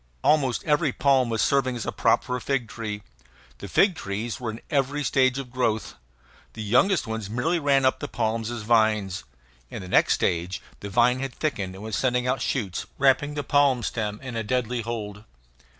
Almost 0.23 0.63
every 0.63 0.91
palm 0.91 1.29
was 1.29 1.43
serving 1.43 1.75
as 1.75 1.85
a 1.85 1.91
prop 1.91 2.23
for 2.23 2.35
a 2.35 2.41
fig 2.41 2.67
tree. 2.67 3.03
The 3.59 3.67
fig 3.67 3.93
trees 3.93 4.39
were 4.39 4.49
in 4.49 4.59
every 4.71 5.03
stage 5.03 5.37
of 5.37 5.51
growth. 5.51 5.93
The 6.53 6.63
youngest 6.63 7.05
ones 7.05 7.29
merely 7.29 7.59
ran 7.59 7.85
up 7.85 7.99
the 7.99 8.07
palms 8.07 8.49
as 8.49 8.63
vines. 8.63 9.25
In 9.69 9.83
the 9.83 9.87
next 9.87 10.15
stage 10.15 10.59
the 10.79 10.89
vine 10.89 11.19
had 11.19 11.35
thickened 11.35 11.75
and 11.75 11.83
was 11.83 11.95
sending 11.95 12.25
out 12.25 12.41
shoots, 12.41 12.87
wrapping 12.97 13.35
the 13.35 13.43
palm 13.43 13.83
stem 13.83 14.19
in 14.23 14.35
a 14.35 14.41
deadly 14.43 14.81
hold. 14.81 15.23